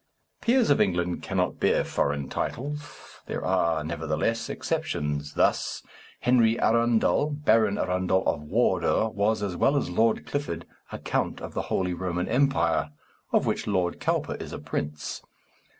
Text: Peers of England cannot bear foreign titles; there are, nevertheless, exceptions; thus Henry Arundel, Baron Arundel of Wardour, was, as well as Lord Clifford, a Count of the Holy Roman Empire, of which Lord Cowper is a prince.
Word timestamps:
Peers 0.41 0.71
of 0.71 0.81
England 0.81 1.21
cannot 1.21 1.59
bear 1.59 1.83
foreign 1.83 2.27
titles; 2.27 3.19
there 3.27 3.45
are, 3.45 3.83
nevertheless, 3.83 4.49
exceptions; 4.49 5.35
thus 5.35 5.83
Henry 6.21 6.59
Arundel, 6.59 7.29
Baron 7.29 7.77
Arundel 7.77 8.23
of 8.27 8.41
Wardour, 8.41 9.09
was, 9.11 9.43
as 9.43 9.55
well 9.55 9.77
as 9.77 9.91
Lord 9.91 10.25
Clifford, 10.25 10.65
a 10.91 10.97
Count 10.97 11.39
of 11.39 11.53
the 11.53 11.61
Holy 11.69 11.93
Roman 11.93 12.27
Empire, 12.27 12.89
of 13.31 13.45
which 13.45 13.67
Lord 13.67 13.99
Cowper 13.99 14.33
is 14.37 14.51
a 14.51 14.57
prince. 14.57 15.21